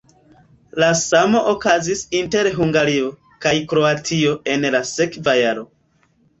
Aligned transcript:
La 0.83 0.87
samo 1.01 1.41
okazis 1.51 2.01
inter 2.21 2.49
Hungario 2.57 3.13
kaj 3.47 3.53
Kroatio 3.75 4.35
en 4.57 4.69
la 4.79 4.85
sekva 4.97 5.41
jaro. 5.45 5.71